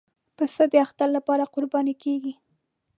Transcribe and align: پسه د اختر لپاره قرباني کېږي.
پسه 0.37 0.63
د 0.71 0.73
اختر 0.85 1.07
لپاره 1.17 1.49
قرباني 1.53 1.95
کېږي. 2.03 2.33